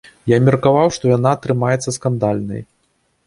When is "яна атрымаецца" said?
1.11-1.95